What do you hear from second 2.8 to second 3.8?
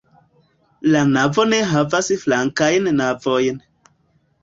navojn.